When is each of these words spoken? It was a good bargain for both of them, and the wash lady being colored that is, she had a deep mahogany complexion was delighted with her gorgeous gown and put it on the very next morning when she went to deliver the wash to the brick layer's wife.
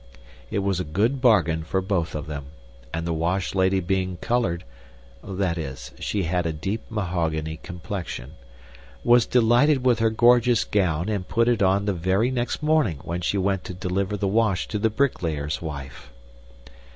It 0.49 0.63
was 0.63 0.79
a 0.79 0.83
good 0.83 1.21
bargain 1.21 1.63
for 1.63 1.79
both 1.79 2.15
of 2.15 2.25
them, 2.25 2.47
and 2.91 3.05
the 3.05 3.13
wash 3.13 3.53
lady 3.53 3.79
being 3.79 4.17
colored 4.17 4.63
that 5.23 5.59
is, 5.59 5.91
she 5.99 6.23
had 6.23 6.47
a 6.47 6.51
deep 6.51 6.81
mahogany 6.89 7.57
complexion 7.61 8.31
was 9.03 9.27
delighted 9.27 9.85
with 9.85 9.99
her 9.99 10.09
gorgeous 10.09 10.63
gown 10.63 11.07
and 11.07 11.27
put 11.27 11.47
it 11.47 11.61
on 11.61 11.85
the 11.85 11.93
very 11.93 12.31
next 12.31 12.63
morning 12.63 12.99
when 13.03 13.21
she 13.21 13.37
went 13.37 13.63
to 13.65 13.75
deliver 13.75 14.17
the 14.17 14.27
wash 14.27 14.67
to 14.69 14.79
the 14.79 14.89
brick 14.89 15.21
layer's 15.21 15.61
wife. 15.61 16.09